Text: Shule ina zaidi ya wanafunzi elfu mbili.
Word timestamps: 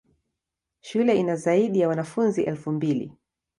Shule 0.79 1.17
ina 1.17 1.35
zaidi 1.35 1.79
ya 1.79 1.87
wanafunzi 1.87 2.43
elfu 2.43 2.71
mbili. 2.71 3.13